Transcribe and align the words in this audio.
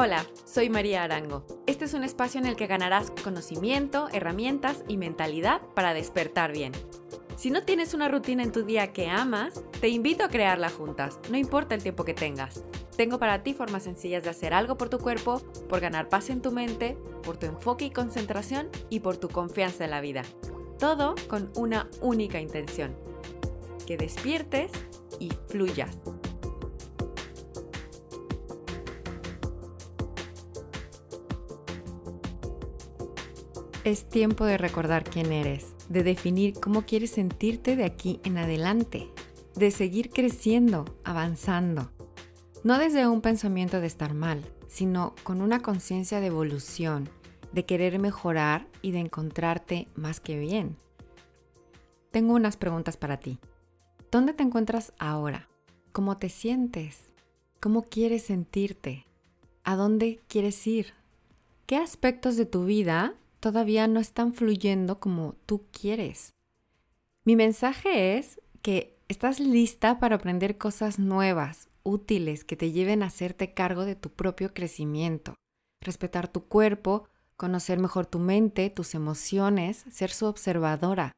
Hola, 0.00 0.24
soy 0.44 0.70
María 0.70 1.02
Arango. 1.02 1.44
Este 1.66 1.86
es 1.86 1.92
un 1.92 2.04
espacio 2.04 2.38
en 2.38 2.46
el 2.46 2.54
que 2.54 2.68
ganarás 2.68 3.10
conocimiento, 3.24 4.08
herramientas 4.12 4.84
y 4.86 4.96
mentalidad 4.96 5.60
para 5.74 5.92
despertar 5.92 6.52
bien. 6.52 6.70
Si 7.34 7.50
no 7.50 7.64
tienes 7.64 7.94
una 7.94 8.06
rutina 8.06 8.44
en 8.44 8.52
tu 8.52 8.62
día 8.62 8.92
que 8.92 9.08
amas, 9.08 9.60
te 9.80 9.88
invito 9.88 10.22
a 10.22 10.28
crearla 10.28 10.70
juntas, 10.70 11.18
no 11.32 11.36
importa 11.36 11.74
el 11.74 11.82
tiempo 11.82 12.04
que 12.04 12.14
tengas. 12.14 12.62
Tengo 12.96 13.18
para 13.18 13.42
ti 13.42 13.54
formas 13.54 13.82
sencillas 13.82 14.22
de 14.22 14.30
hacer 14.30 14.54
algo 14.54 14.78
por 14.78 14.88
tu 14.88 15.00
cuerpo, 15.00 15.42
por 15.68 15.80
ganar 15.80 16.08
paz 16.08 16.30
en 16.30 16.42
tu 16.42 16.52
mente, 16.52 16.96
por 17.24 17.36
tu 17.36 17.46
enfoque 17.46 17.86
y 17.86 17.90
concentración 17.90 18.68
y 18.90 19.00
por 19.00 19.16
tu 19.16 19.28
confianza 19.28 19.84
en 19.84 19.90
la 19.90 20.00
vida. 20.00 20.22
Todo 20.78 21.16
con 21.26 21.50
una 21.56 21.90
única 22.02 22.40
intención, 22.40 22.94
que 23.84 23.96
despiertes 23.96 24.70
y 25.18 25.32
fluyas. 25.48 25.98
Es 33.88 34.06
tiempo 34.06 34.44
de 34.44 34.58
recordar 34.58 35.02
quién 35.02 35.32
eres, 35.32 35.74
de 35.88 36.02
definir 36.02 36.60
cómo 36.60 36.82
quieres 36.82 37.12
sentirte 37.12 37.74
de 37.74 37.86
aquí 37.86 38.20
en 38.22 38.36
adelante, 38.36 39.08
de 39.54 39.70
seguir 39.70 40.10
creciendo, 40.10 40.84
avanzando. 41.04 41.90
No 42.62 42.76
desde 42.76 43.08
un 43.08 43.22
pensamiento 43.22 43.80
de 43.80 43.86
estar 43.86 44.12
mal, 44.12 44.44
sino 44.66 45.14
con 45.22 45.40
una 45.40 45.60
conciencia 45.60 46.20
de 46.20 46.26
evolución, 46.26 47.08
de 47.52 47.64
querer 47.64 47.98
mejorar 47.98 48.68
y 48.82 48.90
de 48.90 48.98
encontrarte 48.98 49.88
más 49.94 50.20
que 50.20 50.38
bien. 50.38 50.76
Tengo 52.10 52.34
unas 52.34 52.58
preguntas 52.58 52.98
para 52.98 53.18
ti. 53.18 53.38
¿Dónde 54.10 54.34
te 54.34 54.42
encuentras 54.42 54.92
ahora? 54.98 55.48
¿Cómo 55.92 56.18
te 56.18 56.28
sientes? 56.28 57.08
¿Cómo 57.58 57.84
quieres 57.84 58.24
sentirte? 58.24 59.06
¿A 59.64 59.76
dónde 59.76 60.20
quieres 60.28 60.66
ir? 60.66 60.92
¿Qué 61.64 61.78
aspectos 61.78 62.36
de 62.36 62.44
tu 62.44 62.66
vida 62.66 63.14
todavía 63.40 63.86
no 63.86 64.00
están 64.00 64.34
fluyendo 64.34 65.00
como 65.00 65.34
tú 65.46 65.66
quieres. 65.70 66.34
Mi 67.24 67.36
mensaje 67.36 68.18
es 68.18 68.40
que 68.62 68.98
estás 69.08 69.40
lista 69.40 69.98
para 69.98 70.16
aprender 70.16 70.58
cosas 70.58 70.98
nuevas, 70.98 71.68
útiles, 71.82 72.44
que 72.44 72.56
te 72.56 72.72
lleven 72.72 73.02
a 73.02 73.06
hacerte 73.06 73.54
cargo 73.54 73.84
de 73.84 73.96
tu 73.96 74.10
propio 74.10 74.52
crecimiento, 74.52 75.34
respetar 75.80 76.28
tu 76.28 76.46
cuerpo, 76.46 77.08
conocer 77.36 77.78
mejor 77.78 78.06
tu 78.06 78.18
mente, 78.18 78.70
tus 78.70 78.94
emociones, 78.94 79.84
ser 79.90 80.10
su 80.10 80.26
observadora. 80.26 81.12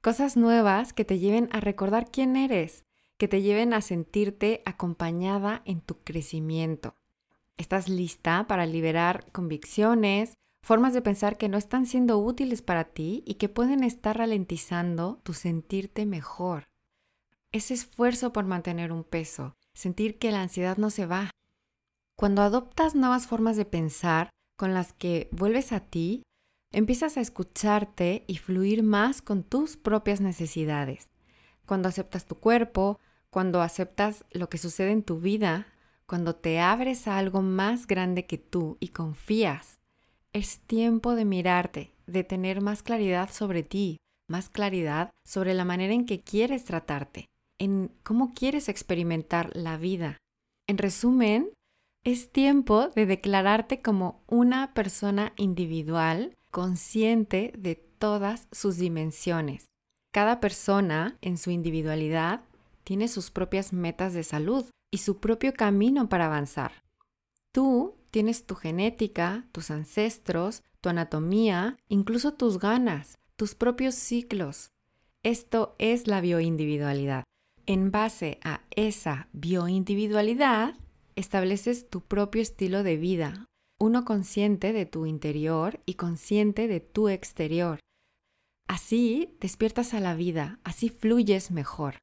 Cosas 0.00 0.36
nuevas 0.36 0.92
que 0.92 1.04
te 1.04 1.18
lleven 1.18 1.48
a 1.52 1.60
recordar 1.60 2.10
quién 2.10 2.36
eres, 2.36 2.84
que 3.18 3.28
te 3.28 3.42
lleven 3.42 3.72
a 3.74 3.80
sentirte 3.80 4.62
acompañada 4.64 5.62
en 5.64 5.80
tu 5.80 5.98
crecimiento. 6.04 6.94
¿Estás 7.56 7.88
lista 7.88 8.46
para 8.46 8.66
liberar 8.66 9.26
convicciones, 9.32 10.34
formas 10.66 10.92
de 10.92 11.00
pensar 11.00 11.38
que 11.38 11.48
no 11.48 11.58
están 11.58 11.86
siendo 11.86 12.18
útiles 12.18 12.60
para 12.60 12.82
ti 12.82 13.22
y 13.24 13.34
que 13.34 13.48
pueden 13.48 13.84
estar 13.84 14.18
ralentizando 14.18 15.20
tu 15.22 15.32
sentirte 15.32 16.06
mejor. 16.06 16.64
Ese 17.52 17.72
esfuerzo 17.72 18.32
por 18.32 18.46
mantener 18.46 18.90
un 18.90 19.04
peso, 19.04 19.54
sentir 19.74 20.18
que 20.18 20.32
la 20.32 20.42
ansiedad 20.42 20.76
no 20.76 20.90
se 20.90 21.06
va. 21.06 21.30
Cuando 22.18 22.42
adoptas 22.42 22.96
nuevas 22.96 23.28
formas 23.28 23.56
de 23.56 23.64
pensar 23.64 24.30
con 24.58 24.74
las 24.74 24.92
que 24.92 25.28
vuelves 25.30 25.70
a 25.70 25.78
ti, 25.78 26.24
empiezas 26.72 27.16
a 27.16 27.20
escucharte 27.20 28.24
y 28.26 28.38
fluir 28.38 28.82
más 28.82 29.22
con 29.22 29.44
tus 29.44 29.76
propias 29.76 30.20
necesidades. 30.20 31.10
Cuando 31.64 31.88
aceptas 31.88 32.26
tu 32.26 32.40
cuerpo, 32.40 32.98
cuando 33.30 33.62
aceptas 33.62 34.24
lo 34.32 34.48
que 34.48 34.58
sucede 34.58 34.90
en 34.90 35.04
tu 35.04 35.20
vida, 35.20 35.68
cuando 36.06 36.34
te 36.34 36.58
abres 36.58 37.06
a 37.06 37.18
algo 37.18 37.40
más 37.40 37.86
grande 37.86 38.26
que 38.26 38.38
tú 38.38 38.78
y 38.80 38.88
confías 38.88 39.75
es 40.36 40.60
tiempo 40.60 41.14
de 41.14 41.24
mirarte, 41.24 41.94
de 42.06 42.22
tener 42.22 42.60
más 42.60 42.82
claridad 42.82 43.30
sobre 43.32 43.62
ti, 43.62 43.96
más 44.28 44.50
claridad 44.50 45.10
sobre 45.24 45.54
la 45.54 45.64
manera 45.64 45.94
en 45.94 46.04
que 46.04 46.20
quieres 46.20 46.66
tratarte, 46.66 47.24
en 47.58 47.90
cómo 48.02 48.34
quieres 48.34 48.68
experimentar 48.68 49.50
la 49.56 49.78
vida. 49.78 50.18
En 50.68 50.76
resumen, 50.76 51.48
es 52.04 52.30
tiempo 52.32 52.88
de 52.88 53.06
declararte 53.06 53.80
como 53.80 54.22
una 54.26 54.74
persona 54.74 55.32
individual 55.36 56.34
consciente 56.52 57.54
de 57.56 57.74
todas 57.76 58.46
sus 58.52 58.76
dimensiones. 58.76 59.68
Cada 60.12 60.38
persona, 60.38 61.16
en 61.22 61.38
su 61.38 61.50
individualidad, 61.50 62.42
tiene 62.84 63.08
sus 63.08 63.30
propias 63.30 63.72
metas 63.72 64.12
de 64.12 64.22
salud 64.22 64.66
y 64.92 64.98
su 64.98 65.18
propio 65.18 65.54
camino 65.54 66.10
para 66.10 66.26
avanzar. 66.26 66.72
Tú 67.56 67.94
tienes 68.10 68.44
tu 68.44 68.54
genética, 68.54 69.46
tus 69.50 69.70
ancestros, 69.70 70.62
tu 70.82 70.90
anatomía, 70.90 71.78
incluso 71.88 72.34
tus 72.34 72.58
ganas, 72.58 73.16
tus 73.36 73.54
propios 73.54 73.94
ciclos. 73.94 74.72
Esto 75.22 75.74
es 75.78 76.06
la 76.06 76.20
bioindividualidad. 76.20 77.24
En 77.64 77.90
base 77.90 78.40
a 78.44 78.60
esa 78.72 79.30
bioindividualidad, 79.32 80.74
estableces 81.14 81.88
tu 81.88 82.02
propio 82.02 82.42
estilo 82.42 82.82
de 82.82 82.98
vida, 82.98 83.46
uno 83.78 84.04
consciente 84.04 84.74
de 84.74 84.84
tu 84.84 85.06
interior 85.06 85.80
y 85.86 85.94
consciente 85.94 86.68
de 86.68 86.80
tu 86.80 87.08
exterior. 87.08 87.80
Así 88.68 89.34
despiertas 89.40 89.94
a 89.94 90.00
la 90.00 90.14
vida, 90.14 90.60
así 90.62 90.90
fluyes 90.90 91.50
mejor. 91.50 92.00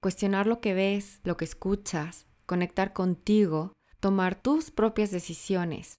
Cuestionar 0.00 0.46
lo 0.46 0.60
que 0.60 0.74
ves, 0.74 1.18
lo 1.24 1.36
que 1.36 1.44
escuchas, 1.44 2.28
conectar 2.46 2.92
contigo, 2.92 3.72
tomar 4.00 4.40
tus 4.40 4.70
propias 4.70 5.10
decisiones, 5.10 5.96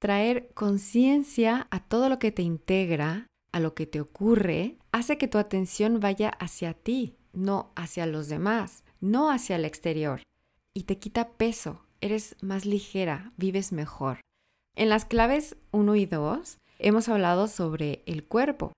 traer 0.00 0.50
conciencia 0.54 1.66
a 1.70 1.80
todo 1.80 2.08
lo 2.08 2.18
que 2.18 2.32
te 2.32 2.42
integra, 2.42 3.26
a 3.52 3.60
lo 3.60 3.74
que 3.74 3.86
te 3.86 4.00
ocurre, 4.00 4.78
hace 4.92 5.18
que 5.18 5.28
tu 5.28 5.38
atención 5.38 6.00
vaya 6.00 6.30
hacia 6.30 6.74
ti, 6.74 7.16
no 7.32 7.72
hacia 7.76 8.06
los 8.06 8.28
demás, 8.28 8.84
no 9.00 9.30
hacia 9.30 9.56
el 9.56 9.64
exterior. 9.64 10.22
Y 10.74 10.84
te 10.84 10.98
quita 10.98 11.30
peso, 11.32 11.84
eres 12.00 12.36
más 12.40 12.66
ligera, 12.66 13.32
vives 13.36 13.72
mejor. 13.72 14.20
En 14.76 14.88
las 14.88 15.04
claves 15.04 15.56
1 15.72 15.96
y 15.96 16.06
2 16.06 16.58
hemos 16.78 17.08
hablado 17.08 17.48
sobre 17.48 18.02
el 18.06 18.24
cuerpo. 18.24 18.72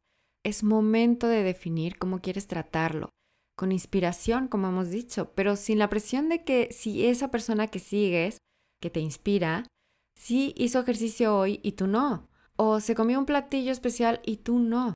Es 0.44 0.62
momento 0.62 1.28
de 1.28 1.42
definir 1.42 1.98
cómo 1.98 2.20
quieres 2.20 2.46
tratarlo, 2.46 3.10
con 3.60 3.72
inspiración, 3.72 4.48
como 4.48 4.68
hemos 4.68 4.88
dicho, 4.88 5.32
pero 5.34 5.54
sin 5.54 5.78
la 5.78 5.90
presión 5.90 6.30
de 6.30 6.44
que 6.44 6.70
si 6.72 7.06
esa 7.06 7.30
persona 7.30 7.66
que 7.66 7.78
sigues 7.78 8.38
que 8.80 8.88
te 8.88 9.00
inspira, 9.00 9.66
sí 10.18 10.54
hizo 10.56 10.80
ejercicio 10.80 11.36
hoy 11.36 11.60
y 11.62 11.72
tú 11.72 11.86
no. 11.86 12.26
O 12.56 12.80
se 12.80 12.94
comió 12.94 13.18
un 13.18 13.26
platillo 13.26 13.70
especial 13.70 14.22
y 14.24 14.38
tú 14.38 14.60
no. 14.60 14.94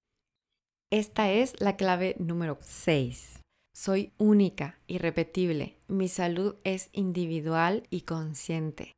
Esta 0.91 1.31
es 1.31 1.61
la 1.61 1.77
clave 1.77 2.17
número 2.19 2.57
6. 2.63 3.41
Soy 3.77 4.15
única, 4.17 4.79
irrepetible. 4.87 5.77
Mi 5.87 6.09
salud 6.09 6.57
es 6.65 6.89
individual 6.93 7.83
y 7.91 8.01
consciente. 8.01 8.93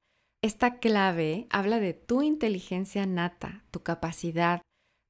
Esta 0.44 0.78
clave 0.78 1.48
habla 1.50 1.80
de 1.80 1.92
tu 1.92 2.22
inteligencia 2.22 3.04
nata, 3.04 3.64
tu 3.72 3.82
capacidad, 3.82 4.62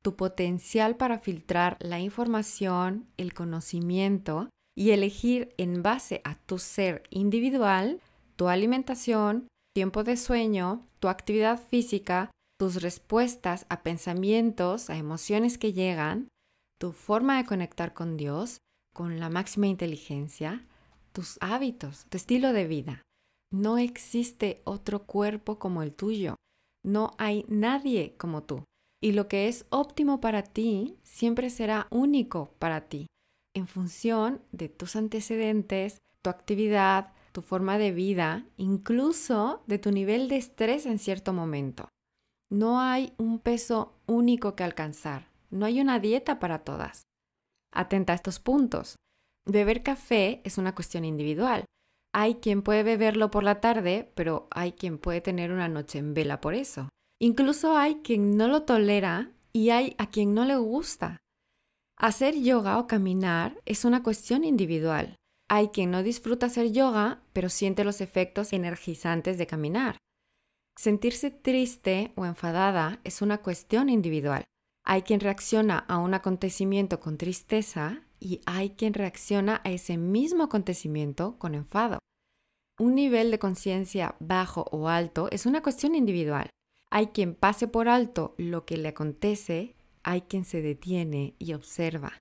tu 0.06 0.15
potencial 0.15 0.97
para 0.97 1.19
filtrar 1.19 1.77
la 1.81 1.99
información, 1.99 3.09
el 3.17 3.34
conocimiento 3.34 4.49
y 4.78 4.93
elegir 4.93 5.53
en 5.59 5.83
base 5.83 6.21
a 6.22 6.37
tu 6.37 6.59
ser 6.59 7.03
individual, 7.11 8.00
tu 8.37 8.47
alimentación, 8.47 9.49
tiempo 9.75 10.05
de 10.05 10.16
sueño, 10.16 10.87
tu 11.00 11.09
actividad 11.09 11.61
física, 11.61 12.31
tus 12.56 12.83
respuestas 12.83 13.66
a 13.69 13.83
pensamientos, 13.83 14.91
a 14.91 14.97
emociones 14.97 15.59
que 15.59 15.72
llegan, 15.72 16.28
tu 16.80 16.92
forma 16.92 17.39
de 17.39 17.45
conectar 17.45 17.92
con 17.92 18.16
Dios, 18.16 18.59
con 18.95 19.19
la 19.19 19.28
máxima 19.28 19.66
inteligencia, 19.66 20.69
tus 21.10 21.36
hábitos, 21.41 22.07
tu 22.10 22.16
estilo 22.16 22.53
de 22.53 22.69
vida. 22.69 23.03
No 23.53 23.77
existe 23.77 24.63
otro 24.63 25.03
cuerpo 25.03 25.59
como 25.59 25.83
el 25.83 25.92
tuyo. 25.92 26.36
No 26.84 27.10
hay 27.19 27.45
nadie 27.48 28.15
como 28.16 28.45
tú. 28.45 28.63
Y 29.03 29.13
lo 29.13 29.28
que 29.28 29.48
es 29.48 29.66
óptimo 29.71 30.21
para 30.21 30.43
ti 30.43 30.97
siempre 31.03 31.51
será 31.51 31.87
único 31.91 32.51
para 32.59 32.89
ti, 32.89 33.07
en 33.54 33.66
función 33.66 34.43
de 34.53 34.69
tus 34.69 34.97
antecedentes, 34.97 35.98
tu 36.22 36.31
actividad, 36.31 37.13
tu 37.33 37.43
forma 37.43 37.77
de 37.78 37.93
vida, 37.93 38.47
incluso 38.57 39.63
de 39.66 39.78
tu 39.78 39.91
nivel 39.91 40.28
de 40.28 40.37
estrés 40.37 40.87
en 40.87 40.98
cierto 40.98 41.33
momento. 41.33 41.89
No 42.51 42.81
hay 42.81 43.13
un 43.19 43.39
peso 43.39 43.93
único 44.07 44.57
que 44.57 44.65
alcanzar, 44.65 45.28
no 45.51 45.66
hay 45.66 45.81
una 45.81 45.99
dieta 45.99 46.39
para 46.39 46.60
todas. 46.60 47.03
Atenta 47.72 48.13
a 48.13 48.16
estos 48.16 48.41
puntos. 48.41 48.97
Beber 49.47 49.83
café 49.83 50.41
es 50.45 50.59
una 50.59 50.75
cuestión 50.75 51.04
individual. 51.04 51.65
Hay 52.15 52.37
quien 52.37 52.63
puede 52.63 52.83
beberlo 52.83 53.31
por 53.31 53.45
la 53.45 53.60
tarde, 53.60 54.10
pero 54.15 54.49
hay 54.51 54.72
quien 54.72 54.97
puede 54.99 55.21
tener 55.21 55.53
una 55.53 55.69
noche 55.69 55.99
en 55.99 56.15
vela 56.15 56.41
por 56.41 56.54
eso. 56.54 56.89
Incluso 57.18 57.77
hay 57.77 57.97
quien 57.97 58.36
no 58.36 58.48
lo 58.48 58.63
tolera 58.65 59.33
y 59.53 59.71
hay 59.71 59.95
a 59.98 60.10
quien 60.10 60.34
no 60.34 60.45
le 60.45 60.57
gusta. 60.57 61.18
Hacer 61.98 62.34
yoga 62.34 62.78
o 62.78 62.86
caminar 62.86 63.60
es 63.65 63.86
una 63.86 64.03
cuestión 64.03 64.45
individual. 64.45 65.16
Hay 65.48 65.68
quien 65.68 65.91
no 65.91 66.03
disfruta 66.03 66.47
hacer 66.47 66.72
yoga, 66.72 67.22
pero 67.33 67.48
siente 67.48 67.84
los 67.84 68.01
efectos 68.01 68.53
energizantes 68.53 69.39
de 69.39 69.47
caminar. 69.47 69.97
Sentirse 70.77 71.30
triste 71.30 72.13
o 72.16 72.27
enfadada 72.27 73.01
es 73.04 73.22
una 73.22 73.39
cuestión 73.39 73.89
individual. 73.89 74.45
Hay 74.84 75.03
quien 75.03 75.21
reacciona 75.21 75.78
a 75.78 75.98
un 75.98 76.13
acontecimiento 76.13 77.01
con 77.01 77.16
tristeza 77.16 78.03
y 78.21 78.42
hay 78.45 78.71
quien 78.71 78.92
reacciona 78.92 79.63
a 79.65 79.71
ese 79.71 79.97
mismo 79.97 80.45
acontecimiento 80.45 81.39
con 81.39 81.54
enfado. 81.54 81.98
Un 82.78 82.95
nivel 82.95 83.30
de 83.30 83.39
conciencia 83.39 84.16
bajo 84.21 84.66
o 84.71 84.89
alto 84.89 85.28
es 85.30 85.47
una 85.47 85.63
cuestión 85.63 85.95
individual. 85.95 86.51
Hay 86.97 87.09
quien 87.09 87.34
pase 87.34 87.69
por 87.69 87.91
alto 87.91 88.34
lo 88.39 88.65
que 88.65 88.78
le 88.78 88.89
acontece, 88.89 89.75
hay 90.03 90.22
quien 90.22 90.47
se 90.47 90.63
detiene 90.63 91.34
y 91.39 91.53
observa. 91.53 92.15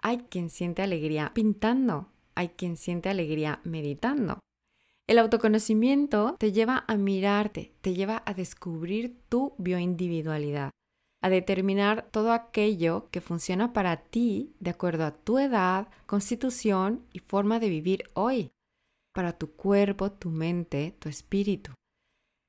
Hay 0.00 0.18
quien 0.18 0.50
siente 0.50 0.82
alegría 0.82 1.32
pintando, 1.34 2.06
hay 2.36 2.50
quien 2.50 2.76
siente 2.76 3.08
alegría 3.08 3.60
meditando. 3.64 4.38
El 5.08 5.18
autoconocimiento 5.18 6.36
te 6.38 6.52
lleva 6.52 6.84
a 6.86 6.96
mirarte, 6.96 7.72
te 7.80 7.92
lleva 7.94 8.22
a 8.24 8.34
descubrir 8.34 9.18
tu 9.28 9.54
bioindividualidad, 9.58 10.70
a 11.20 11.28
determinar 11.28 12.08
todo 12.12 12.30
aquello 12.30 13.08
que 13.10 13.20
funciona 13.20 13.72
para 13.72 13.96
ti 13.96 14.54
de 14.60 14.70
acuerdo 14.70 15.06
a 15.06 15.16
tu 15.16 15.40
edad, 15.40 15.88
constitución 16.06 17.04
y 17.12 17.18
forma 17.18 17.58
de 17.58 17.68
vivir 17.68 18.04
hoy, 18.14 18.52
para 19.12 19.32
tu 19.32 19.50
cuerpo, 19.50 20.12
tu 20.12 20.30
mente, 20.30 20.94
tu 21.00 21.08
espíritu. 21.08 21.72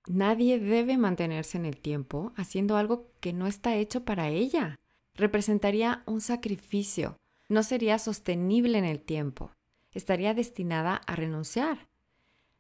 Nadie 0.10 0.58
debe 0.58 0.98
mantenerse 0.98 1.60
en 1.60 1.68
el 1.68 1.78
tiempo 1.78 2.34
haciendo 2.36 2.78
algo 2.78 3.12
que 3.20 3.32
no 3.32 3.46
está 3.46 3.76
hecho 3.76 4.06
para 4.06 4.30
ella. 4.30 4.80
Representaría 5.14 6.02
un 6.08 6.20
sacrificio, 6.20 7.20
no 7.48 7.62
sería 7.62 8.00
sostenible 8.00 8.80
en 8.80 8.86
el 8.86 9.02
tiempo, 9.02 9.52
estaría 9.92 10.34
destinada 10.34 10.96
a 11.06 11.16
renunciar. 11.16 11.90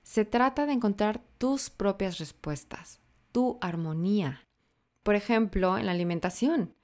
Se 0.03 0.25
trata 0.25 0.67
de 0.67 0.73
encontrar 0.73 1.23
tus 1.39 1.71
propias 1.71 2.19
respuestas, 2.19 3.01
tu 3.31 3.57
armonía. 3.61 4.47
Por 5.01 5.15
ejemplo, 5.15 5.75
en 5.75 5.87
la 5.87 5.93
alimentación. 5.93 6.75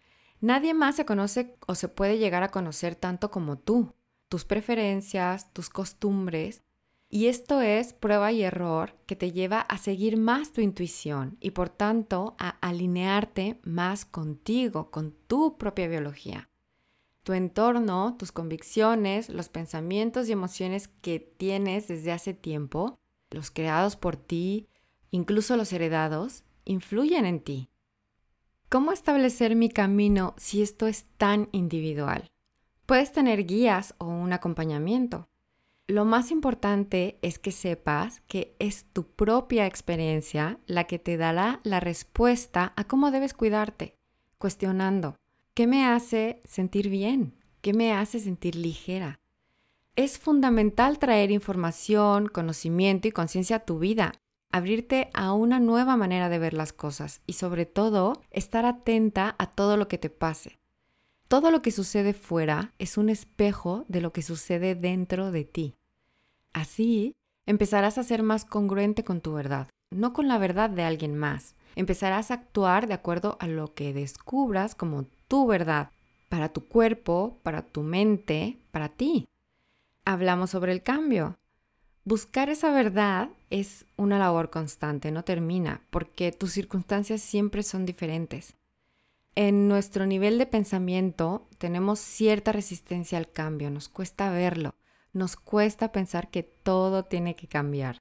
Nadie 0.41 0.73
más 0.73 0.95
se 0.95 1.06
conoce 1.06 1.56
o 1.67 1.75
se 1.75 1.89
puede 1.89 2.17
llegar 2.17 2.41
a 2.41 2.50
conocer 2.50 2.95
tanto 2.95 3.29
como 3.29 3.59
tú, 3.59 3.94
tus 4.29 4.45
preferencias, 4.45 5.53
tus 5.53 5.69
costumbres. 5.69 6.63
Y 7.15 7.27
esto 7.27 7.62
es 7.62 7.94
prueba 7.94 8.33
y 8.33 8.44
error 8.44 8.94
que 9.06 9.15
te 9.15 9.31
lleva 9.31 9.62
a 9.62 9.77
seguir 9.77 10.17
más 10.17 10.51
tu 10.51 10.59
intuición 10.59 11.38
y 11.39 11.51
por 11.51 11.69
tanto 11.69 12.35
a 12.39 12.50
alinearte 12.59 13.57
más 13.63 14.03
contigo, 14.03 14.91
con 14.91 15.13
tu 15.25 15.57
propia 15.57 15.88
biología. 15.88 16.50
Tu 17.23 17.31
entorno, 17.31 18.17
tus 18.19 18.33
convicciones, 18.33 19.29
los 19.29 19.47
pensamientos 19.47 20.27
y 20.27 20.33
emociones 20.33 20.89
que 20.89 21.21
tienes 21.21 21.88
desde 21.88 22.12
hace 22.12 22.33
tiempo 22.33 23.00
los 23.29 23.50
creados 23.50 23.95
por 23.95 24.17
ti, 24.17 24.67
incluso 25.09 25.56
los 25.56 25.71
heredados, 25.71 26.44
influyen 26.65 27.25
en 27.25 27.39
ti. 27.39 27.69
¿Cómo 28.67 28.91
establecer 28.91 29.56
mi 29.56 29.69
camino 29.69 30.33
si 30.35 30.62
esto 30.62 30.85
es 30.85 31.06
tan 31.15 31.47
individual? 31.53 32.29
Puedes 32.85 33.13
tener 33.13 33.45
guías 33.45 33.95
o 34.00 34.06
un 34.06 34.33
acompañamiento. 34.33 35.29
Lo 35.88 36.04
más 36.04 36.32
importante 36.32 37.20
es 37.22 37.38
que 37.38 37.52
sepas 37.52 38.22
que 38.22 38.56
es 38.58 38.86
tu 38.92 39.06
propia 39.06 39.68
experiencia 39.68 40.60
la 40.66 40.86
que 40.86 40.98
te 40.98 41.16
dará 41.16 41.60
la 41.64 41.80
respuesta 41.80 42.74
a 42.76 42.86
cómo 42.86 43.12
debes 43.12 43.36
cuidarte, 43.36 43.94
cuestionando, 44.40 45.16
¿qué 45.54 45.68
me 45.68 45.86
hace 45.86 46.42
sentir 46.44 46.90
bien? 46.90 47.36
¿Qué 47.62 47.74
me 47.74 47.94
hace 47.94 48.20
sentir 48.20 48.56
ligera? 48.56 49.20
Es 49.96 50.18
fundamental 50.18 50.98
traer 50.98 51.30
información, 51.30 52.30
conocimiento 52.30 53.08
y 53.08 53.12
conciencia 53.12 53.58
a 53.58 53.66
tu 53.66 53.78
vida, 53.78 54.14
abrirte 54.52 55.12
a 55.14 55.34
una 55.34 55.60
nueva 55.60 55.98
manera 55.98 56.30
de 56.30 56.40
ver 56.40 56.56
las 56.56 56.74
cosas 56.74 57.22
y 57.28 57.34
sobre 57.34 57.68
todo 57.68 58.24
estar 58.32 58.66
atenta 58.66 59.36
a 59.38 59.52
todo 59.52 59.78
lo 59.78 59.88
que 59.88 60.00
te 60.00 60.10
pase. 60.10 60.58
Todo 61.27 61.51
lo 61.51 61.62
que 61.62 61.72
sucede 61.72 62.13
fuera 62.13 62.74
es 62.80 62.98
un 62.98 63.10
espejo 63.10 63.86
de 63.88 64.01
lo 64.01 64.13
que 64.13 64.22
sucede 64.22 64.75
dentro 64.75 65.31
de 65.31 65.44
ti. 65.44 65.75
Así, 66.54 67.13
empezarás 67.45 67.98
a 67.98 68.04
ser 68.04 68.24
más 68.24 68.45
congruente 68.45 69.04
con 69.04 69.22
tu 69.22 69.33
verdad, 69.33 69.68
no 69.92 70.13
con 70.13 70.27
la 70.27 70.38
verdad 70.38 70.69
de 70.69 70.83
alguien 70.83 71.18
más. 71.18 71.56
Empezarás 71.75 72.31
a 72.31 72.36
actuar 72.36 72.88
de 72.88 72.94
acuerdo 72.94 73.38
a 73.39 73.48
lo 73.48 73.74
que 73.74 73.94
descubras 73.94 74.75
como 74.75 75.06
tu 75.27 75.48
verdad, 75.48 75.92
para 76.30 76.50
tu 76.50 76.68
cuerpo, 76.68 77.39
para 77.44 77.62
tu 77.62 77.81
mente, 77.81 78.60
para 78.72 78.89
ti 78.89 79.27
hablamos 80.06 80.51
sobre 80.51 80.72
el 80.72 80.83
cambio. 80.83 81.38
Buscar 82.06 82.50
esa 82.50 82.72
verdad 82.72 83.30
es 83.50 83.86
una 83.98 84.19
labor 84.19 84.51
constante, 84.51 85.12
no 85.12 85.24
termina, 85.24 85.81
porque 85.89 86.31
tus 86.31 86.51
circunstancias 86.51 87.22
siempre 87.22 87.63
son 87.63 87.86
diferentes. 87.86 88.56
En 89.36 89.68
nuestro 89.68 90.06
nivel 90.06 90.38
de 90.38 90.46
pensamiento 90.46 91.48
tenemos 91.58 92.00
cierta 92.00 92.52
resistencia 92.52 93.18
al 93.18 93.32
cambio, 93.32 93.70
nos 93.70 93.90
cuesta 93.90 94.32
verlo, 94.32 94.76
nos 95.14 95.36
cuesta 95.36 95.92
pensar 95.92 96.30
que 96.30 96.44
todo 96.44 97.04
tiene 97.04 97.36
que 97.36 97.48
cambiar. 97.48 97.98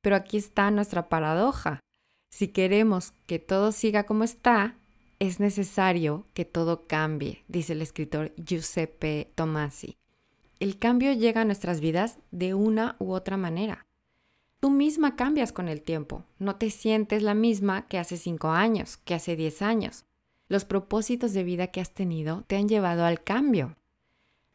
Pero 0.00 0.16
aquí 0.16 0.38
está 0.38 0.70
nuestra 0.70 1.08
paradoja. 1.08 1.80
Si 2.30 2.48
queremos 2.48 3.12
que 3.26 3.38
todo 3.38 3.72
siga 3.72 4.04
como 4.04 4.24
está, 4.24 4.76
es 5.18 5.38
necesario 5.38 6.26
que 6.32 6.44
todo 6.44 6.86
cambie, 6.86 7.44
dice 7.48 7.74
el 7.74 7.82
escritor 7.82 8.32
Giuseppe 8.36 9.30
Tomasi 9.34 9.96
el 10.62 10.78
cambio 10.78 11.12
llega 11.12 11.40
a 11.40 11.44
nuestras 11.44 11.80
vidas 11.80 12.20
de 12.30 12.54
una 12.54 12.94
u 13.00 13.10
otra 13.10 13.36
manera. 13.36 13.84
Tú 14.60 14.70
misma 14.70 15.16
cambias 15.16 15.50
con 15.50 15.66
el 15.66 15.82
tiempo, 15.82 16.22
no 16.38 16.54
te 16.54 16.70
sientes 16.70 17.24
la 17.24 17.34
misma 17.34 17.88
que 17.88 17.98
hace 17.98 18.16
cinco 18.16 18.50
años, 18.50 18.96
que 18.98 19.14
hace 19.14 19.34
diez 19.34 19.60
años. 19.60 20.04
Los 20.52 20.66
propósitos 20.66 21.32
de 21.32 21.44
vida 21.44 21.68
que 21.68 21.80
has 21.80 21.94
tenido 21.94 22.44
te 22.46 22.56
han 22.56 22.68
llevado 22.68 23.06
al 23.06 23.24
cambio. 23.24 23.78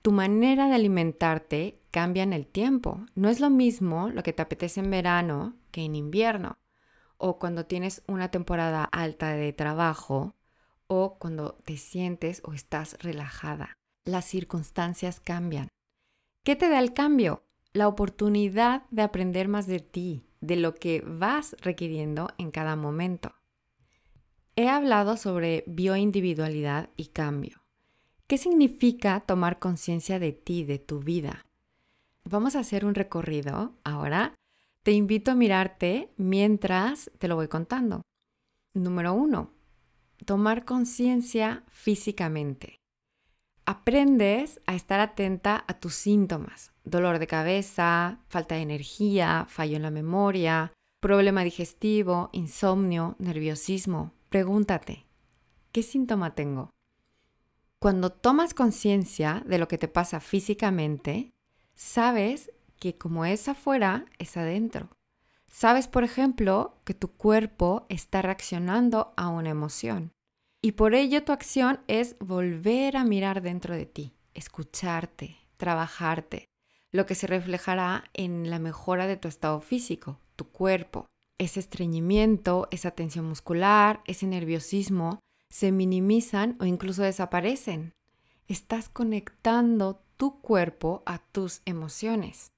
Tu 0.03 0.11
manera 0.11 0.67
de 0.67 0.75
alimentarte 0.75 1.81
cambia 1.89 2.21
en 2.21 2.33
el 2.33 2.45
tiempo. 2.45 3.07
No 3.15 3.29
es 3.29 3.39
lo 3.39 3.49
mismo 3.49 4.09
lo 4.09 4.21
que 4.21 4.31
te 4.31 4.44
apetece 4.44 4.81
en 4.81 4.91
verano 4.91 5.55
que 5.71 5.81
en 5.81 5.95
invierno, 5.95 6.59
o 7.17 7.39
cuando 7.39 7.65
tienes 7.65 8.03
una 8.07 8.29
temporada 8.29 8.83
alta 8.83 9.31
de 9.31 9.51
trabajo, 9.53 10.35
o 10.85 11.17
cuando 11.17 11.55
te 11.65 11.77
sientes 11.77 12.44
o 12.45 12.53
estás 12.53 12.95
relajada. 13.01 13.75
Las 14.05 14.25
circunstancias 14.25 15.19
cambian. 15.19 15.68
¿Qué 16.44 16.56
te 16.56 16.69
da 16.69 16.77
el 16.77 16.94
cambio? 16.94 17.42
La 17.73 17.87
oportunidad 17.87 18.83
de 18.92 19.01
aprender 19.01 19.47
más 19.47 19.66
de 19.66 19.80
ti, 19.80 20.27
de 20.42 20.57
lo 20.57 20.75
que 20.75 21.01
vas 21.01 21.56
requiriendo 21.59 22.30
en 22.37 22.51
cada 22.51 22.75
momento. 22.75 23.33
He 24.57 24.68
hablado 24.69 25.18
sobre 25.18 25.64
bioindividualidad 25.68 26.90
y 26.97 27.06
cambio. 27.06 27.64
¿Qué 28.26 28.40
significa 28.40 29.19
tomar 29.19 29.59
conciencia 29.59 30.18
de 30.18 30.33
ti, 30.33 30.66
de 30.66 30.80
tu 30.80 30.99
vida? 30.99 31.45
Vamos 32.26 32.56
a 32.56 32.59
hacer 32.61 32.83
un 32.83 32.95
recorrido 32.95 33.76
ahora. 33.83 34.33
Te 34.81 34.94
invito 34.94 35.30
a 35.30 35.35
mirarte 35.35 36.11
mientras 36.18 37.11
te 37.19 37.28
lo 37.28 37.35
voy 37.35 37.47
contando. 37.47 38.02
Número 38.73 39.14
uno, 39.14 39.52
tomar 40.26 40.66
conciencia 40.66 41.64
físicamente 41.68 42.78
aprendes 43.68 44.61
a 44.66 44.76
estar 44.76 45.02
atenta 45.02 45.66
a 45.68 45.73
tus 45.73 45.94
síntomas. 45.94 46.71
Dolor 46.85 47.19
de 47.19 47.28
cabeza, 47.28 48.21
falta 48.30 48.56
de 48.56 48.61
energía, 48.61 49.45
fallo 49.49 49.76
en 49.76 49.81
la 49.81 49.92
memoria, 49.92 50.71
problema 51.02 51.44
digestivo, 51.44 52.30
insomnio, 52.31 53.18
nerviosismo. 53.19 54.14
Pregúntate, 54.30 55.06
¿qué 55.72 55.81
síntoma 55.84 56.36
tengo? 56.36 56.74
Cuando 57.80 58.12
tomas 58.12 58.54
conciencia 58.54 59.42
de 59.46 59.57
lo 59.57 59.69
que 59.69 59.78
te 59.78 59.88
pasa 59.88 60.19
físicamente, 60.19 61.31
sabes 61.76 62.52
que 62.78 62.98
como 62.98 63.24
es 63.24 63.48
afuera, 63.48 64.06
es 64.19 64.36
adentro. 64.36 64.90
Sabes, 65.50 65.88
por 65.88 66.04
ejemplo, 66.04 66.81
que 66.84 66.94
tu 66.94 67.14
cuerpo 67.14 67.86
está 67.88 68.22
reaccionando 68.22 69.14
a 69.16 69.30
una 69.30 69.50
emoción. 69.50 70.12
Y 70.62 70.74
por 70.74 70.94
ello 70.94 71.24
tu 71.24 71.31
acción 71.31 71.80
es 71.88 72.18
volver 72.19 72.98
a 72.98 73.06
mirar 73.06 73.42
dentro 73.42 73.76
de 73.76 73.86
ti, 73.86 74.14
escucharte, 74.34 75.38
trabajarte, 75.56 76.50
lo 76.92 77.06
que 77.06 77.16
se 77.16 77.28
reflejará 77.28 78.04
en 78.14 78.50
la 78.50 78.60
mejora 78.60 79.07
de 79.07 79.16
tu 79.16 79.30
estado 79.30 79.62
físico, 79.62 80.19
tu 80.36 80.50
cuerpo. 80.50 81.06
Ese 81.37 81.59
estreñimiento, 81.59 82.67
esa 82.71 82.91
tensión 82.91 83.25
muscular, 83.25 84.01
ese 84.06 84.25
nerviosismo 84.27 85.19
se 85.49 85.71
minimizan 85.71 86.57
o 86.59 86.65
incluso 86.65 87.03
desaparecen. 87.03 87.94
Estás 88.47 88.89
conectando 88.89 90.01
tu 90.17 90.41
cuerpo 90.41 91.03
a 91.06 91.19
tus 91.19 91.61
emociones. 91.65 92.51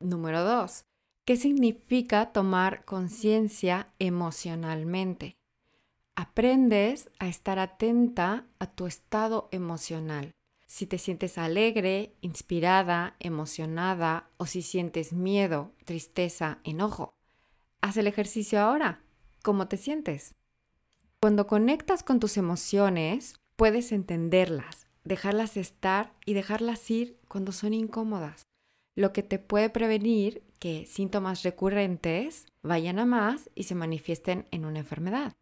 Número 0.00 0.42
2. 0.44 0.84
¿Qué 1.26 1.36
significa 1.36 2.32
tomar 2.32 2.84
conciencia 2.84 3.92
emocionalmente? 3.98 5.36
aprendes 6.14 7.10
a 7.18 7.28
estar 7.28 7.58
atenta 7.58 8.46
a 8.58 8.66
tu 8.66 8.86
estado 8.86 9.48
emocional. 9.50 10.32
Si 10.66 10.86
te 10.86 10.98
sientes 10.98 11.38
alegre, 11.38 12.14
inspirada, 12.20 13.16
emocionada 13.20 14.30
o 14.36 14.46
si 14.46 14.62
sientes 14.62 15.12
miedo, 15.12 15.72
tristeza, 15.84 16.58
enojo. 16.64 17.14
Haz 17.84 17.98
el 17.98 18.06
ejercicio 18.06 18.60
ahora. 18.60 19.02
cómo 19.42 19.68
te 19.68 19.76
sientes. 19.76 20.34
Cuando 21.20 21.46
conectas 21.46 22.02
con 22.02 22.18
tus 22.18 22.38
emociones, 22.38 23.34
puedes 23.56 23.92
entenderlas, 23.92 24.86
dejarlas 25.04 25.58
estar 25.58 26.14
y 26.24 26.32
dejarlas 26.32 26.90
ir 26.90 27.20
cuando 27.28 27.52
son 27.52 27.74
incómodas, 27.74 28.46
lo 28.96 29.12
que 29.12 29.22
te 29.22 29.38
puede 29.38 29.68
prevenir 29.68 30.42
que 30.58 30.86
síntomas 30.86 31.42
recurrentes 31.42 32.46
vayan 32.62 32.98
a 32.98 33.04
más 33.04 33.50
y 33.54 33.64
se 33.64 33.74
manifiesten 33.74 34.46
en 34.50 34.64
una 34.64 34.78
enfermedad. 34.78 35.34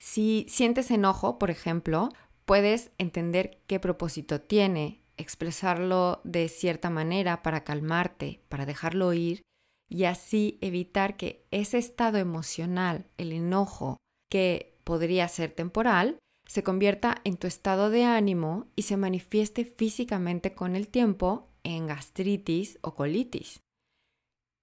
Si 0.00 0.46
sientes 0.48 0.90
enojo, 0.90 1.38
por 1.38 1.52
ejemplo, 1.52 2.08
puedes 2.44 2.90
entender 2.98 3.60
qué 3.68 3.78
propósito 3.78 4.40
tiene, 4.40 5.04
expresarlo 5.16 6.20
de 6.24 6.48
cierta 6.48 6.90
manera 6.90 7.44
para 7.44 7.62
calmarte, 7.62 8.40
para 8.48 8.66
dejarlo 8.66 9.12
ir 9.12 9.44
y 9.88 10.04
así 10.04 10.58
evitar 10.60 11.16
que 11.16 11.46
ese 11.50 11.78
estado 11.78 12.18
emocional, 12.18 13.06
el 13.18 13.32
enojo, 13.32 13.98
que 14.30 14.78
podría 14.84 15.28
ser 15.28 15.52
temporal, 15.52 16.18
se 16.46 16.62
convierta 16.62 17.20
en 17.24 17.36
tu 17.36 17.46
estado 17.46 17.90
de 17.90 18.04
ánimo 18.04 18.66
y 18.76 18.82
se 18.82 18.96
manifieste 18.96 19.64
físicamente 19.64 20.54
con 20.54 20.76
el 20.76 20.88
tiempo 20.88 21.48
en 21.62 21.86
gastritis 21.86 22.78
o 22.82 22.94
colitis. 22.94 23.60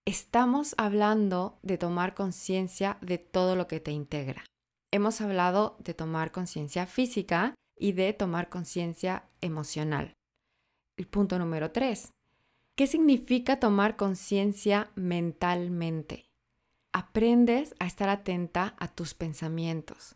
Estamos 0.06 0.76
hablando 0.78 1.60
de 1.62 1.78
tomar 1.78 2.14
conciencia 2.14 2.98
de 3.02 3.18
todo 3.18 3.56
lo 3.56 3.68
que 3.68 3.80
te 3.80 3.92
integra. 3.92 4.44
Hemos 4.92 5.22
hablado 5.22 5.78
de 5.80 5.94
tomar 5.94 6.32
conciencia 6.32 6.86
física 6.86 7.56
y 7.78 7.94
de 7.94 8.14
tomar 8.14 8.50
conciencia 8.50 9.30
emocional. 9.42 10.14
El 10.98 11.08
punto 11.08 11.40
número 11.40 11.72
tres. 11.72 12.12
¿Qué 12.76 12.88
significa 12.88 13.60
tomar 13.60 13.98
conciencia 13.98 14.92
mentalmente? 14.96 16.26
Aprendes 16.94 17.76
a 17.80 17.86
estar 17.86 18.10
atenta 18.10 18.76
a 18.80 18.88
tus 18.88 19.14
pensamientos. 19.14 20.16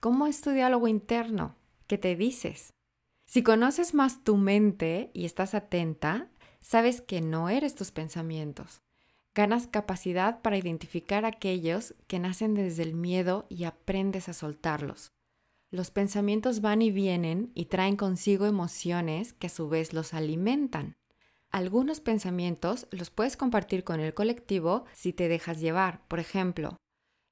¿Cómo 0.00 0.26
es 0.26 0.40
tu 0.40 0.50
diálogo 0.50 0.88
interno? 0.88 1.54
¿Qué 1.86 1.98
te 1.98 2.16
dices? 2.16 2.74
Si 3.24 3.42
conoces 3.42 3.94
más 3.94 4.24
tu 4.24 4.36
mente 4.36 5.10
y 5.14 5.24
estás 5.24 5.54
atenta, 5.54 6.28
sabes 6.60 7.00
que 7.00 7.20
no 7.20 7.48
eres 7.48 7.76
tus 7.76 7.92
pensamientos. 7.92 8.82
Ganas 9.34 9.68
capacidad 9.68 10.42
para 10.42 10.58
identificar 10.58 11.24
aquellos 11.24 11.94
que 12.08 12.18
nacen 12.18 12.54
desde 12.54 12.82
el 12.82 12.94
miedo 12.94 13.46
y 13.48 13.64
aprendes 13.64 14.28
a 14.28 14.32
soltarlos. 14.32 15.12
Los 15.70 15.90
pensamientos 15.90 16.60
van 16.60 16.82
y 16.82 16.90
vienen 16.90 17.52
y 17.54 17.66
traen 17.66 17.96
consigo 17.96 18.44
emociones 18.44 19.32
que 19.32 19.46
a 19.46 19.50
su 19.50 19.68
vez 19.68 19.94
los 19.94 20.12
alimentan. 20.12 20.96
Algunos 21.52 22.00
pensamientos 22.00 22.86
los 22.90 23.10
puedes 23.10 23.36
compartir 23.36 23.84
con 23.84 24.00
el 24.00 24.14
colectivo 24.14 24.86
si 24.94 25.12
te 25.12 25.28
dejas 25.28 25.60
llevar. 25.60 26.00
Por 26.08 26.18
ejemplo, 26.18 26.78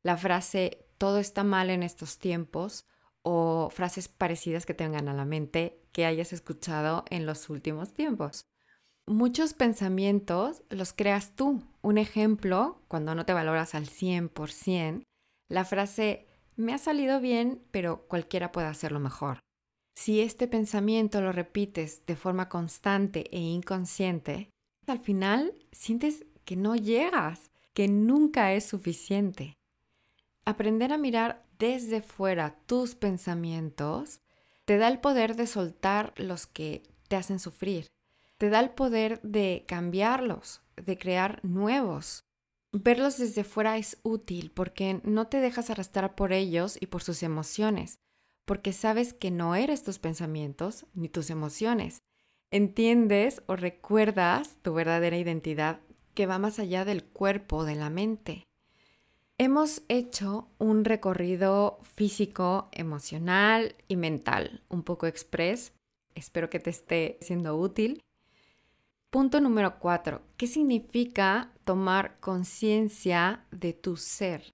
la 0.02 0.18
frase 0.18 0.86
todo 0.98 1.18
está 1.18 1.42
mal 1.42 1.70
en 1.70 1.82
estos 1.82 2.18
tiempos 2.18 2.84
o 3.22 3.70
frases 3.70 4.08
parecidas 4.08 4.66
que 4.66 4.74
tengan 4.74 5.08
a 5.08 5.14
la 5.14 5.24
mente 5.24 5.80
que 5.92 6.04
hayas 6.04 6.34
escuchado 6.34 7.04
en 7.08 7.24
los 7.24 7.48
últimos 7.48 7.94
tiempos. 7.94 8.42
Muchos 9.06 9.54
pensamientos 9.54 10.62
los 10.68 10.92
creas 10.92 11.34
tú. 11.34 11.62
Un 11.80 11.96
ejemplo, 11.96 12.82
cuando 12.88 13.14
no 13.14 13.24
te 13.24 13.32
valoras 13.32 13.74
al 13.74 13.86
100%, 13.86 15.02
la 15.48 15.64
frase 15.64 16.28
me 16.56 16.74
ha 16.74 16.78
salido 16.78 17.20
bien, 17.20 17.62
pero 17.70 18.06
cualquiera 18.06 18.52
puede 18.52 18.66
hacerlo 18.68 19.00
mejor. 19.00 19.40
Si 19.94 20.20
este 20.20 20.48
pensamiento 20.48 21.20
lo 21.20 21.32
repites 21.32 22.04
de 22.06 22.16
forma 22.16 22.48
constante 22.48 23.24
e 23.30 23.40
inconsciente, 23.40 24.50
al 24.86 24.98
final 24.98 25.54
sientes 25.72 26.24
que 26.44 26.56
no 26.56 26.74
llegas, 26.74 27.50
que 27.74 27.88
nunca 27.88 28.52
es 28.54 28.64
suficiente. 28.64 29.54
Aprender 30.44 30.92
a 30.92 30.98
mirar 30.98 31.46
desde 31.58 32.02
fuera 32.02 32.56
tus 32.66 32.94
pensamientos 32.94 34.20
te 34.64 34.78
da 34.78 34.88
el 34.88 35.00
poder 35.00 35.36
de 35.36 35.46
soltar 35.46 36.14
los 36.16 36.46
que 36.46 36.82
te 37.08 37.16
hacen 37.16 37.38
sufrir. 37.38 37.88
Te 38.38 38.48
da 38.48 38.60
el 38.60 38.70
poder 38.70 39.20
de 39.22 39.64
cambiarlos, 39.68 40.62
de 40.76 40.96
crear 40.96 41.40
nuevos. 41.44 42.24
Verlos 42.72 43.18
desde 43.18 43.44
fuera 43.44 43.76
es 43.76 43.98
útil 44.02 44.50
porque 44.52 45.00
no 45.04 45.26
te 45.26 45.40
dejas 45.40 45.70
arrastrar 45.70 46.14
por 46.14 46.32
ellos 46.32 46.78
y 46.80 46.86
por 46.86 47.02
sus 47.02 47.22
emociones, 47.22 47.98
porque 48.50 48.72
sabes 48.72 49.14
que 49.14 49.30
no 49.30 49.54
eres 49.54 49.84
tus 49.84 50.00
pensamientos 50.00 50.84
ni 50.92 51.08
tus 51.08 51.30
emociones. 51.30 52.02
Entiendes 52.50 53.44
o 53.46 53.54
recuerdas 53.54 54.56
tu 54.62 54.74
verdadera 54.74 55.16
identidad 55.16 55.78
que 56.14 56.26
va 56.26 56.40
más 56.40 56.58
allá 56.58 56.84
del 56.84 57.04
cuerpo, 57.04 57.64
de 57.64 57.76
la 57.76 57.90
mente. 57.90 58.42
Hemos 59.38 59.82
hecho 59.86 60.48
un 60.58 60.84
recorrido 60.84 61.78
físico, 61.94 62.70
emocional 62.72 63.76
y 63.86 63.94
mental, 63.94 64.64
un 64.68 64.82
poco 64.82 65.06
express. 65.06 65.72
Espero 66.16 66.50
que 66.50 66.58
te 66.58 66.70
esté 66.70 67.18
siendo 67.20 67.56
útil. 67.56 68.02
Punto 69.10 69.40
número 69.40 69.78
cuatro. 69.78 70.22
¿Qué 70.36 70.48
significa 70.48 71.52
tomar 71.62 72.18
conciencia 72.18 73.46
de 73.52 73.74
tu 73.74 73.96
ser? 73.96 74.50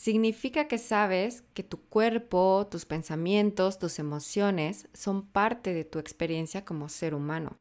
Significa 0.00 0.66
que 0.66 0.78
sabes 0.78 1.42
que 1.52 1.62
tu 1.62 1.78
cuerpo, 1.78 2.66
tus 2.70 2.86
pensamientos, 2.86 3.78
tus 3.78 3.98
emociones 3.98 4.88
son 4.94 5.26
parte 5.26 5.74
de 5.74 5.84
tu 5.84 5.98
experiencia 5.98 6.64
como 6.64 6.88
ser 6.88 7.14
humano. 7.14 7.58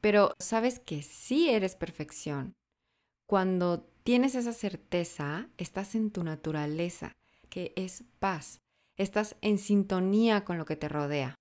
Pero 0.00 0.32
sabes 0.38 0.78
que 0.78 1.02
sí 1.02 1.50
eres 1.50 1.74
perfección. 1.74 2.54
Cuando 3.26 3.80
tienes 4.04 4.36
esa 4.36 4.52
certeza, 4.52 5.48
estás 5.58 5.96
en 5.96 6.12
tu 6.12 6.22
naturaleza, 6.22 7.16
que 7.48 7.72
es 7.74 8.04
paz. 8.20 8.60
Estás 8.96 9.34
en 9.40 9.58
sintonía 9.58 10.44
con 10.44 10.58
lo 10.58 10.66
que 10.66 10.76
te 10.76 10.88
rodea. 10.88 11.34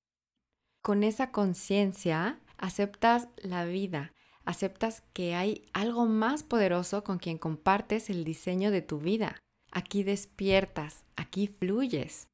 Con 0.81 1.03
esa 1.03 1.31
conciencia 1.31 2.39
aceptas 2.57 3.27
la 3.37 3.65
vida, 3.65 4.11
aceptas 4.43 5.03
que 5.13 5.35
hay 5.35 5.67
algo 5.73 6.07
más 6.07 6.41
poderoso 6.41 7.03
con 7.03 7.19
quien 7.19 7.37
compartes 7.37 8.09
el 8.09 8.23
diseño 8.23 8.71
de 8.71 8.81
tu 8.81 8.97
vida. 8.97 9.39
Aquí 9.71 10.03
despiertas, 10.03 11.03
aquí 11.15 11.47
fluyes. 11.47 12.27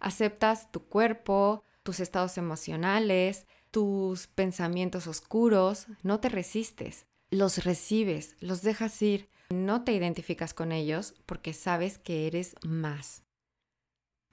Aceptas 0.00 0.70
tu 0.70 0.84
cuerpo, 0.84 1.64
tus 1.82 2.00
estados 2.00 2.38
emocionales, 2.38 3.46
tus 3.70 4.26
pensamientos 4.26 5.06
oscuros, 5.06 5.86
no 6.02 6.20
te 6.20 6.28
resistes, 6.28 7.06
los 7.30 7.64
recibes, 7.64 8.36
los 8.40 8.62
dejas 8.62 9.00
ir, 9.02 9.28
no 9.50 9.84
te 9.84 9.92
identificas 9.92 10.54
con 10.54 10.72
ellos 10.72 11.14
porque 11.26 11.52
sabes 11.52 11.98
que 11.98 12.26
eres 12.26 12.54
más. 12.62 13.22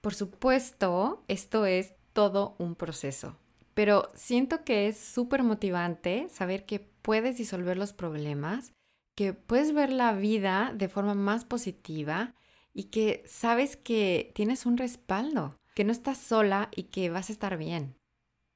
Por 0.02 0.14
supuesto, 0.14 1.24
esto 1.28 1.66
es 1.66 1.96
todo 2.14 2.56
un 2.60 2.76
proceso, 2.76 3.38
pero 3.74 4.12
siento 4.14 4.64
que 4.64 4.88
es 4.88 4.98
súper 4.98 5.44
motivante 5.44 6.28
saber 6.30 6.66
que 6.66 6.80
puedes 6.80 7.38
disolver 7.38 7.78
los 7.78 7.94
problemas, 7.94 8.74
que 9.16 9.34
puedes 9.34 9.74
ver 9.74 9.92
la 9.92 10.14
vida 10.14 10.72
de 10.76 10.90
forma 10.90 11.14
más 11.14 11.46
positiva 11.46 12.36
y 12.74 12.86
que 12.86 13.24
sabes 13.26 13.78
que 13.78 14.32
tienes 14.36 14.66
un 14.66 14.78
respaldo, 14.78 15.58
que 15.74 15.84
no 15.84 15.92
estás 15.92 16.18
sola 16.18 16.70
y 16.76 16.84
que 16.84 17.10
vas 17.10 17.30
a 17.30 17.34
estar 17.34 17.58
bien. 17.58 17.96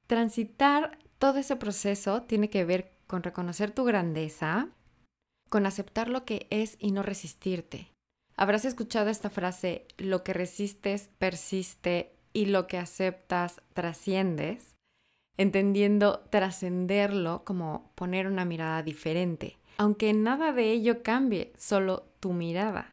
Transitar 0.06 0.98
todo 1.18 1.38
ese 1.38 1.56
proceso 1.56 2.22
tiene 2.22 2.50
que 2.50 2.64
ver 2.64 2.92
con 3.06 3.22
reconocer 3.22 3.70
tu 3.70 3.84
grandeza, 3.84 4.68
con 5.48 5.66
aceptar 5.66 6.08
lo 6.08 6.24
que 6.24 6.46
es 6.50 6.76
y 6.78 6.92
no 6.92 7.02
resistirte. 7.02 7.92
Habrás 8.36 8.64
escuchado 8.64 9.10
esta 9.10 9.30
frase, 9.30 9.86
lo 9.98 10.22
que 10.22 10.32
resistes 10.32 11.08
persiste 11.18 12.14
y 12.32 12.46
lo 12.46 12.66
que 12.66 12.78
aceptas 12.78 13.60
trasciendes 13.74 14.76
entendiendo 15.40 16.20
trascenderlo 16.28 17.44
como 17.44 17.92
poner 17.94 18.26
una 18.26 18.44
mirada 18.44 18.82
diferente, 18.82 19.56
aunque 19.80 20.12
nada 20.12 20.52
de 20.52 20.72
ello 20.72 21.02
cambie, 21.02 21.54
solo 21.56 22.12
tu 22.20 22.34
mirada. 22.34 22.90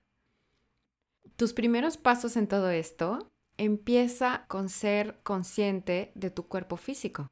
Tus 1.36 1.52
primeros 1.52 1.98
pasos 1.98 2.38
en 2.38 2.48
todo 2.48 2.70
esto 2.70 3.28
empieza 3.58 4.46
con 4.48 4.70
ser 4.70 5.20
consciente 5.22 6.14
de 6.16 6.30
tu 6.30 6.48
cuerpo 6.48 6.78
físico. 6.78 7.28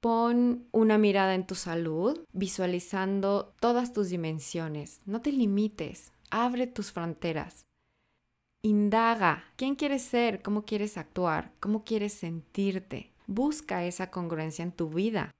Pon 0.00 0.66
una 0.72 0.96
mirada 0.96 1.34
en 1.34 1.46
tu 1.46 1.54
salud, 1.56 2.18
visualizando 2.32 3.52
todas 3.60 3.92
tus 3.92 4.08
dimensiones. 4.08 5.02
No 5.04 5.20
te 5.20 5.30
limites, 5.30 6.14
abre 6.30 6.66
tus 6.66 6.90
fronteras. 6.90 7.66
Indaga 8.62 9.44
quién 9.56 9.74
quieres 9.74 10.04
ser, 10.04 10.40
cómo 10.40 10.64
quieres 10.64 10.96
actuar, 10.96 11.52
cómo 11.60 11.84
quieres 11.84 12.14
sentirte. 12.14 13.12
Busca 13.26 13.84
esa 13.84 14.10
congruencia 14.10 14.62
en 14.62 14.72
tu 14.72 14.88
vida. 14.88 15.34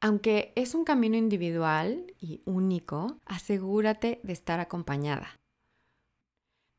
Aunque 0.00 0.52
es 0.56 0.74
un 0.74 0.84
camino 0.84 1.16
individual 1.16 2.12
y 2.20 2.42
único, 2.44 3.18
asegúrate 3.24 4.20
de 4.22 4.32
estar 4.32 4.60
acompañada. 4.60 5.36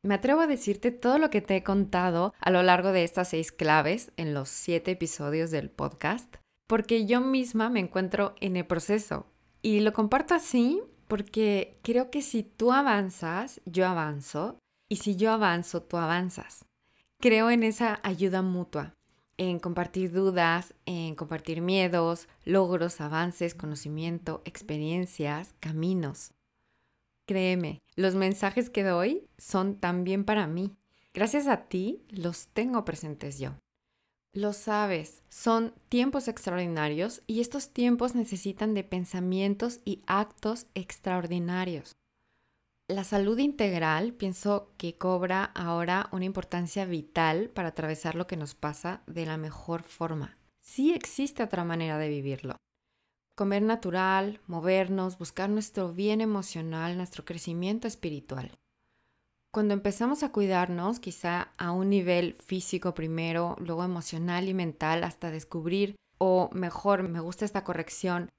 Me 0.04 0.14
atrevo 0.14 0.42
a 0.42 0.46
decirte 0.46 0.92
todo 0.92 1.18
lo 1.18 1.28
que 1.28 1.40
te 1.40 1.56
he 1.56 1.64
contado 1.64 2.32
a 2.38 2.50
lo 2.50 2.62
largo 2.62 2.92
de 2.92 3.02
estas 3.02 3.30
seis 3.30 3.50
claves 3.50 4.12
en 4.16 4.32
los 4.32 4.48
siete 4.48 4.92
episodios 4.92 5.50
del 5.50 5.70
podcast, 5.70 6.36
porque 6.68 7.06
yo 7.06 7.20
misma 7.20 7.68
me 7.68 7.80
encuentro 7.80 8.34
en 8.40 8.56
el 8.56 8.66
proceso 8.66 9.26
y 9.60 9.80
lo 9.80 9.92
comparto 9.92 10.34
así 10.34 10.80
porque 11.08 11.80
creo 11.82 12.10
que 12.10 12.22
si 12.22 12.42
tú 12.42 12.72
avanzas, 12.72 13.60
yo 13.64 13.86
avanzo 13.86 14.58
Y 14.90 14.96
si 14.96 15.16
yo 15.16 15.32
avanzo, 15.32 15.82
tú 15.82 15.98
avanzas. 15.98 16.64
Creo 17.20 17.50
en 17.50 17.62
esa 17.62 18.00
ayuda 18.02 18.40
mutua, 18.40 18.94
en 19.38 19.58
compartir 19.58 20.12
dudas, 20.12 20.74
en 20.84 21.14
compartir 21.14 21.62
miedos, 21.62 22.28
logros, 22.44 23.00
avances, 23.00 23.54
conocimiento, 23.54 24.42
experiencias, 24.44 25.54
caminos. 25.60 26.32
Créeme, 27.26 27.80
los 27.94 28.14
mensajes 28.14 28.68
que 28.68 28.82
doy 28.82 29.28
son 29.38 29.76
también 29.76 30.24
para 30.24 30.46
mí. 30.46 30.76
Gracias 31.14 31.46
a 31.46 31.68
ti 31.68 32.02
los 32.10 32.48
tengo 32.48 32.84
presentes 32.84 33.38
yo. 33.38 33.54
Lo 34.34 34.52
sabes, 34.52 35.22
son 35.30 35.72
tiempos 35.88 36.28
extraordinarios 36.28 37.22
y 37.26 37.40
estos 37.40 37.70
tiempos 37.70 38.14
necesitan 38.14 38.74
de 38.74 38.84
pensamientos 38.84 39.80
y 39.84 40.02
actos 40.06 40.66
extraordinarios. 40.74 41.96
La 42.90 43.04
salud 43.04 43.36
integral 43.36 44.14
pienso 44.14 44.72
que 44.78 44.96
cobra 44.96 45.44
ahora 45.44 46.08
una 46.10 46.24
importancia 46.24 46.86
vital 46.86 47.50
para 47.50 47.68
atravesar 47.68 48.14
lo 48.14 48.26
que 48.26 48.38
nos 48.38 48.54
pasa 48.54 49.02
de 49.06 49.26
la 49.26 49.36
mejor 49.36 49.82
forma. 49.82 50.38
Sí 50.58 50.94
existe 50.94 51.42
otra 51.42 51.64
manera 51.64 51.98
de 51.98 52.08
vivirlo. 52.08 52.56
Comer 53.36 53.60
natural, 53.60 54.40
movernos, 54.46 55.18
buscar 55.18 55.50
nuestro 55.50 55.92
bien 55.92 56.22
emocional, 56.22 56.96
nuestro 56.96 57.26
crecimiento 57.26 57.86
espiritual. 57.86 58.52
Cuando 59.52 59.74
empezamos 59.74 60.22
a 60.22 60.32
cuidarnos, 60.32 60.98
quizá 60.98 61.52
a 61.58 61.72
un 61.72 61.90
nivel 61.90 62.36
físico 62.42 62.94
primero, 62.94 63.54
luego 63.58 63.84
emocional 63.84 64.48
y 64.48 64.54
mental, 64.54 65.04
hasta 65.04 65.30
descubrir, 65.30 65.94
o 66.16 66.48
mejor, 66.54 67.06
me 67.06 67.20
gusta 67.20 67.44
esta 67.44 67.64
corrección, 67.64 68.30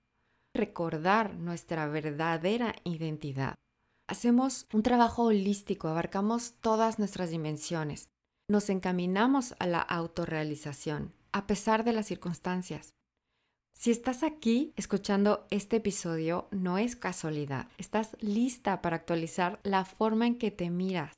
recordar 0.55 1.35
nuestra 1.35 1.85
verdadera 1.85 2.73
identidad. 2.83 3.53
Hacemos 4.09 4.65
un 4.73 4.81
trabajo 4.81 5.25
holístico, 5.25 5.87
abarcamos 5.87 6.53
todas 6.61 6.97
nuestras 6.97 7.29
dimensiones. 7.29 8.09
Nos 8.47 8.71
encaminamos 8.71 9.53
a 9.59 9.67
la 9.67 9.81
autorrealización, 9.81 11.13
a 11.31 11.45
pesar 11.45 11.83
de 11.83 11.93
las 11.93 12.07
circunstancias. 12.07 12.95
Si 13.71 13.91
estás 13.91 14.23
aquí 14.23 14.73
escuchando 14.77 15.45
este 15.51 15.75
episodio, 15.75 16.47
no 16.49 16.79
es 16.79 16.95
casualidad. 16.95 17.67
Estás 17.77 18.17
lista 18.19 18.81
para 18.81 18.95
actualizar 18.95 19.59
la 19.61 19.85
forma 19.85 20.25
en 20.25 20.39
que 20.39 20.49
te 20.49 20.71
miras. 20.71 21.15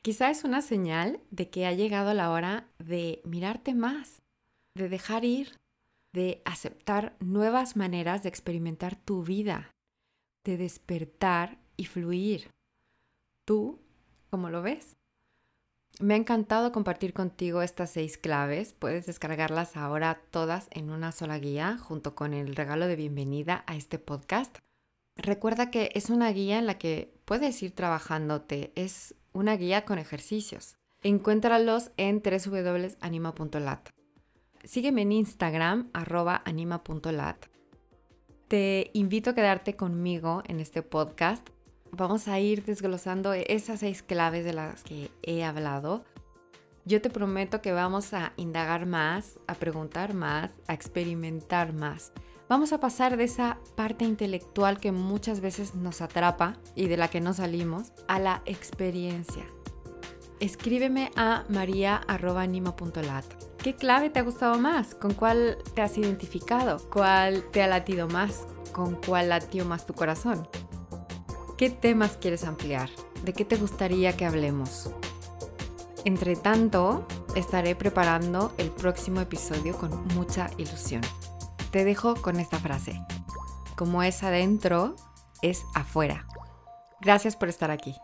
Quizá 0.00 0.30
es 0.30 0.44
una 0.44 0.62
señal 0.62 1.18
de 1.32 1.50
que 1.50 1.66
ha 1.66 1.72
llegado 1.72 2.14
la 2.14 2.30
hora 2.30 2.68
de 2.78 3.22
mirarte 3.24 3.74
más, 3.74 4.22
de 4.76 4.88
dejar 4.88 5.24
ir, 5.24 5.58
de 6.12 6.42
aceptar 6.44 7.16
nuevas 7.18 7.74
maneras 7.74 8.22
de 8.22 8.28
experimentar 8.28 8.94
tu 8.94 9.24
vida, 9.24 9.72
de 10.44 10.56
despertar 10.56 11.58
y 11.80 11.86
fluir. 11.86 12.50
¿Tú 13.46 13.80
cómo 14.28 14.50
lo 14.50 14.60
ves? 14.60 14.98
Me 15.98 16.12
ha 16.12 16.18
encantado 16.18 16.72
compartir 16.72 17.14
contigo 17.14 17.62
estas 17.62 17.90
seis 17.90 18.18
claves. 18.18 18.74
Puedes 18.74 19.06
descargarlas 19.06 19.78
ahora 19.78 20.20
todas 20.30 20.68
en 20.72 20.90
una 20.90 21.10
sola 21.10 21.38
guía 21.38 21.78
junto 21.78 22.14
con 22.14 22.34
el 22.34 22.54
regalo 22.54 22.86
de 22.86 22.96
bienvenida 22.96 23.64
a 23.66 23.76
este 23.76 23.98
podcast. 23.98 24.58
Recuerda 25.16 25.70
que 25.70 25.90
es 25.94 26.10
una 26.10 26.30
guía 26.32 26.58
en 26.58 26.66
la 26.66 26.76
que 26.76 27.14
puedes 27.24 27.62
ir 27.62 27.74
trabajándote. 27.74 28.72
Es 28.74 29.14
una 29.32 29.56
guía 29.56 29.86
con 29.86 29.98
ejercicios. 29.98 30.76
Encuéntralos 31.02 31.92
en 31.96 32.22
www.anima.lat. 32.22 33.88
Sígueme 34.64 35.02
en 35.02 35.12
Instagram, 35.12 35.88
arroba 35.94 36.42
anima.lat. 36.44 37.46
Te 38.48 38.90
invito 38.92 39.30
a 39.30 39.34
quedarte 39.34 39.76
conmigo 39.76 40.42
en 40.46 40.60
este 40.60 40.82
podcast 40.82 41.48
vamos 41.92 42.28
a 42.28 42.38
ir 42.40 42.64
desglosando 42.64 43.32
esas 43.32 43.80
seis 43.80 44.02
claves 44.02 44.44
de 44.44 44.52
las 44.52 44.82
que 44.82 45.10
he 45.22 45.44
hablado. 45.44 46.04
Yo 46.84 47.00
te 47.02 47.10
prometo 47.10 47.60
que 47.60 47.72
vamos 47.72 48.14
a 48.14 48.32
indagar 48.36 48.86
más, 48.86 49.38
a 49.46 49.54
preguntar 49.54 50.14
más, 50.14 50.50
a 50.66 50.74
experimentar 50.74 51.72
más. 51.72 52.12
Vamos 52.48 52.72
a 52.72 52.80
pasar 52.80 53.16
de 53.16 53.24
esa 53.24 53.58
parte 53.76 54.04
intelectual 54.04 54.80
que 54.80 54.90
muchas 54.90 55.40
veces 55.40 55.74
nos 55.74 56.00
atrapa 56.00 56.56
y 56.74 56.88
de 56.88 56.96
la 56.96 57.08
que 57.08 57.20
no 57.20 57.32
salimos 57.32 57.92
a 58.08 58.18
la 58.18 58.42
experiencia. 58.44 59.44
Escríbeme 60.40 61.10
a 61.16 61.44
maria.anima.lat. 61.48 63.24
¿Qué 63.58 63.76
clave 63.76 64.08
te 64.08 64.18
ha 64.18 64.22
gustado 64.22 64.58
más? 64.58 64.94
¿Con 64.94 65.12
cuál 65.12 65.58
te 65.74 65.82
has 65.82 65.98
identificado? 65.98 66.78
¿Cuál 66.90 67.44
te 67.52 67.62
ha 67.62 67.66
latido 67.66 68.08
más? 68.08 68.46
¿Con 68.72 68.96
cuál 68.96 69.28
latió 69.28 69.66
más 69.66 69.84
tu 69.84 69.92
corazón? 69.92 70.48
¿Qué 71.60 71.68
temas 71.68 72.16
quieres 72.16 72.44
ampliar? 72.44 72.88
¿De 73.22 73.34
qué 73.34 73.44
te 73.44 73.56
gustaría 73.56 74.16
que 74.16 74.24
hablemos? 74.24 74.88
Entre 76.06 76.34
tanto, 76.34 77.06
estaré 77.36 77.76
preparando 77.76 78.54
el 78.56 78.70
próximo 78.70 79.20
episodio 79.20 79.76
con 79.76 80.08
mucha 80.14 80.48
ilusión. 80.56 81.02
Te 81.70 81.84
dejo 81.84 82.14
con 82.14 82.40
esta 82.40 82.58
frase. 82.58 82.98
Como 83.76 84.02
es 84.02 84.22
adentro, 84.22 84.96
es 85.42 85.62
afuera. 85.74 86.26
Gracias 87.02 87.36
por 87.36 87.50
estar 87.50 87.70
aquí. 87.70 87.94